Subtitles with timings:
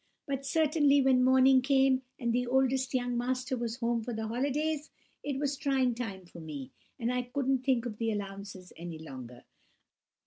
[0.25, 4.89] But certainly, when morning came, and the oldest young master was home for the holidays,
[5.23, 8.97] it was a trying time for me, and I couldn't think of the allowances any
[8.97, 9.43] longer.